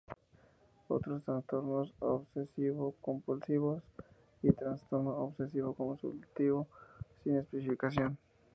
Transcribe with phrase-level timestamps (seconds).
[0.87, 3.83] Otros trastornos obsesivo-compulsivos
[4.41, 6.65] y Trastorno obsesivo-compulsivo
[7.23, 8.17] sin especificación.